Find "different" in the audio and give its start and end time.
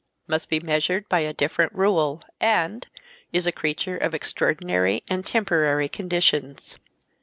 1.31-1.71